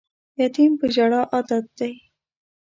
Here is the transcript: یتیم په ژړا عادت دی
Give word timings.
یتیم 0.41 0.71
په 0.79 0.85
ژړا 0.93 1.21
عادت 1.33 1.65
دی 1.79 1.93